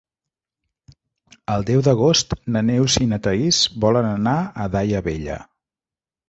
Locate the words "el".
1.55-1.65